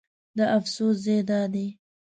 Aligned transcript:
د 0.37 0.39
افسوس 0.57 0.95
ځای 1.05 1.19
دا 1.29 1.41
دی. 1.53 1.67